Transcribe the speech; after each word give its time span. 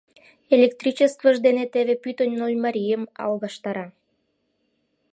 Электричествыж 0.55 1.35
дене 1.45 1.63
теве 1.73 1.93
пӱтынь 2.03 2.37
Нольмарийым 2.39 3.03
алгаштара. 3.23 3.87